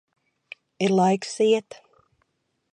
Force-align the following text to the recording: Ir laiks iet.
Ir 0.83 0.91
laiks 0.99 1.35
iet. 1.47 1.69